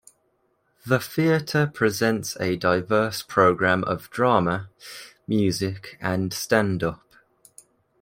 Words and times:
The 0.83 0.99
theatre 0.99 1.67
presents 1.71 2.35
a 2.39 2.55
diverse 2.55 3.21
programme 3.21 3.83
of 3.83 4.09
drama, 4.09 4.71
music 5.27 5.99
and 6.01 6.33
stand 6.33 6.81
up. 6.81 7.03